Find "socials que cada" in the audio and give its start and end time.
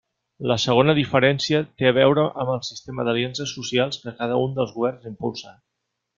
3.59-4.41